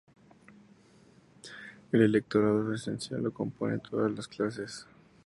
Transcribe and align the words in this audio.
El 1.91 2.01
electorado 2.01 2.73
esencial 2.73 3.21
lo 3.21 3.31
componen 3.31 3.81
todas 3.81 4.11
las 4.11 4.27
clases. 4.27 4.87